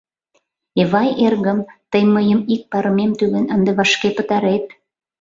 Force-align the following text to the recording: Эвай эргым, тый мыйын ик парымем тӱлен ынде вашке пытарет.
Эвай 0.81 1.09
эргым, 1.25 1.59
тый 1.91 2.03
мыйын 2.13 2.41
ик 2.53 2.61
парымем 2.71 3.11
тӱлен 3.19 3.45
ынде 3.55 3.71
вашке 3.77 4.09
пытарет. 4.17 4.65